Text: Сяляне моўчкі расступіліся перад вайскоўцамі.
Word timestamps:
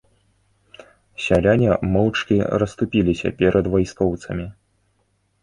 Сяляне 1.25 1.69
моўчкі 1.97 2.39
расступіліся 2.65 3.27
перад 3.43 3.65
вайскоўцамі. 3.77 4.45